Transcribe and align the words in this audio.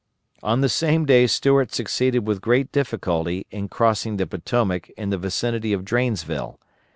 On 0.41 0.61
the 0.61 0.67
same 0.67 1.05
day 1.05 1.27
Stuart 1.27 1.71
succeeded 1.71 2.25
with 2.25 2.41
great 2.41 2.71
difficulty 2.71 3.45
in 3.51 3.67
crossing 3.67 4.17
the 4.17 4.25
Potomac 4.25 4.89
in 4.97 5.11
the 5.11 5.17
vicinity 5.19 5.73
of 5.73 5.85
Drainsville. 5.85 6.59